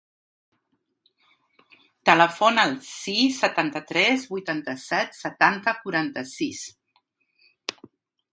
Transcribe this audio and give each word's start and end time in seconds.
Telefona 2.11 2.65
al 2.69 2.73
sis, 2.87 3.37
setanta-tres, 3.43 4.25
vuitanta-set, 4.33 5.15
setanta, 5.21 5.77
quaranta-sis. 5.85 6.67